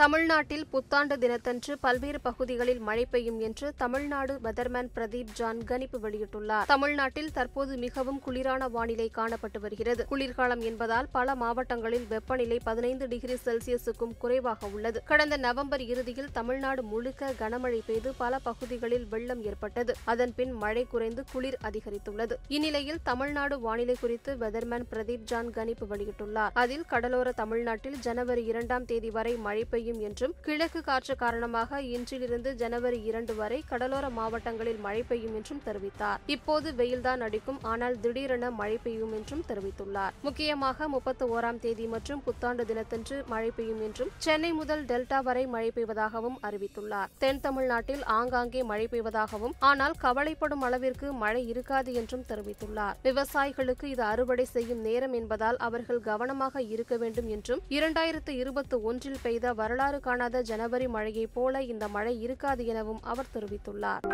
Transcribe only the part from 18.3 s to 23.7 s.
பகுதிகளில் வெள்ளம் ஏற்பட்டது. அதன்பின் மழை குறைந்து குளிர் அதிகரித்துள்ளது. இந்நிலையில் தமிழ்நாடு